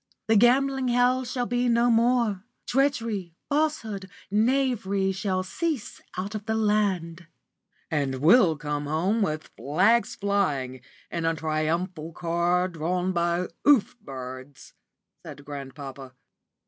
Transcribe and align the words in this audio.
The 0.27 0.35
gambling 0.35 0.87
hell 0.87 1.23
shall 1.25 1.45
be 1.45 1.69
no 1.69 1.91
more; 1.91 2.43
treachery, 2.65 3.35
falsehood, 3.49 4.09
knavery 4.31 5.11
shall 5.11 5.43
cease 5.43 6.01
out 6.17 6.33
of 6.33 6.47
the 6.47 6.55
land." 6.55 7.27
"And 7.91 8.15
we'll 8.15 8.57
come 8.57 8.87
home 8.87 9.21
with 9.21 9.51
flags 9.57 10.15
flying, 10.15 10.81
in 11.11 11.25
a 11.25 11.35
triumphal 11.35 12.13
car 12.13 12.67
drawn 12.67 13.11
by 13.11 13.49
oof 13.67 13.95
birds," 13.99 14.73
said 15.23 15.45
grandpapa. 15.45 16.15